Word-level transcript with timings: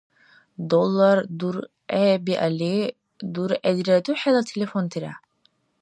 Доллар 0.71 1.17
дургӀебиалли, 1.39 2.77
дургӀедириду 3.33 4.13
хӀела 4.19 4.41
телефонтира? 4.49 5.13